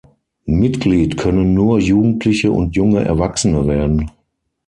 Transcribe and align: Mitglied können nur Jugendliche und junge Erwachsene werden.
Mitglied 0.47 1.15
können 1.15 1.53
nur 1.53 1.77
Jugendliche 1.77 2.51
und 2.51 2.75
junge 2.75 3.05
Erwachsene 3.05 3.67
werden. 3.67 4.09